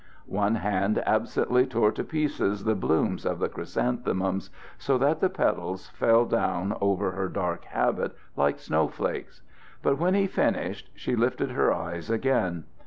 One 0.25 0.55
hand 0.55 0.97
absently 1.05 1.67
tore 1.67 1.91
to 1.91 2.03
pieces 2.03 2.63
the 2.63 2.73
blooms 2.73 3.23
of 3.23 3.37
the 3.37 3.47
chrysanthemums, 3.49 4.49
so 4.79 4.97
that 4.97 5.19
the 5.19 5.29
petals 5.29 5.89
fell 5.89 6.25
down 6.25 6.75
over 6.81 7.11
her 7.11 7.29
dark 7.29 7.65
habit 7.65 8.11
like 8.35 8.57
snowflakes. 8.57 9.43
But 9.83 9.99
when 9.99 10.15
he 10.15 10.25
finished, 10.25 10.89
she 10.95 11.15
lifted 11.15 11.51
her 11.51 11.71
eyes 11.71 12.09
again. 12.09 12.63